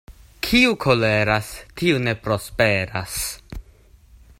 Kiu 0.45 0.71
koleras, 0.85 1.51
tiu 1.81 2.01
ne 2.07 2.17
prosperas. 2.29 3.19